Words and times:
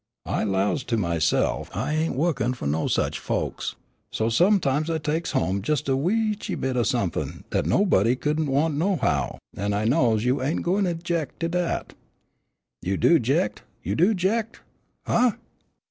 I 0.25 0.43
'lows 0.43 0.83
to 0.85 0.97
myse'f 0.97 1.69
I 1.75 1.93
ain't 1.93 2.15
wo'kin' 2.15 2.53
fu' 2.55 2.65
no 2.65 2.87
sich 2.87 3.19
folks; 3.19 3.75
so 4.11 4.29
sometimes 4.29 4.89
I 4.89 4.97
teks 4.97 5.33
home 5.33 5.57
jes' 5.63 5.81
a 5.81 5.91
weenchy 5.95 6.59
bit 6.59 6.75
o' 6.75 6.81
somep'n' 6.81 7.43
dat 7.51 7.67
nobody 7.67 8.15
couldn't 8.15 8.47
want 8.47 8.73
nohow, 8.77 9.37
an' 9.55 9.73
I 9.73 9.85
knows 9.85 10.25
you 10.25 10.41
ain't 10.41 10.63
gwine 10.63 10.91
'ject 11.03 11.39
to 11.41 11.49
dat. 11.49 11.93
You 12.81 12.97
do 12.97 13.19
'ject, 13.19 13.61
you 13.83 13.93
do 13.93 14.15
'ject! 14.15 14.61
Huh! 15.05 15.33